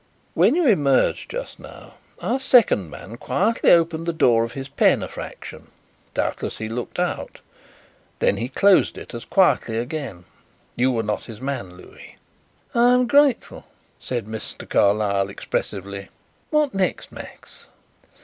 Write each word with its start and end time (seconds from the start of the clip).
"When 0.33 0.55
you 0.55 0.65
emerged 0.65 1.29
just 1.29 1.59
now 1.59 1.93
our 2.21 2.39
second 2.39 2.89
man 2.89 3.17
quietly 3.17 3.69
opened 3.69 4.07
the 4.07 4.11
door 4.13 4.43
of 4.43 4.53
his 4.53 4.67
pen 4.67 5.03
a 5.03 5.07
fraction. 5.07 5.67
Doubtless 6.15 6.57
he 6.57 6.67
looked 6.67 6.97
out. 6.97 7.39
Then 8.17 8.37
he 8.37 8.49
closed 8.49 8.97
it 8.97 9.13
as 9.13 9.25
quietly 9.25 9.77
again. 9.77 10.25
You 10.75 10.89
were 10.91 11.03
not 11.03 11.25
his 11.25 11.39
man, 11.39 11.77
Louis." 11.77 12.17
"I 12.73 12.93
am 12.95 13.05
grateful," 13.05 13.63
said 13.99 14.25
Mr. 14.25 14.67
Carlyle 14.67 15.29
expressively. 15.29 16.09
"What 16.49 16.73
next, 16.73 17.11
Max?" 17.11 17.67